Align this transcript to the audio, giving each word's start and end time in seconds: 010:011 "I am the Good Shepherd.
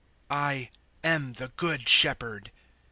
010:011 0.31 0.37
"I 0.39 0.69
am 1.03 1.33
the 1.33 1.49
Good 1.55 1.87
Shepherd. 1.87 2.51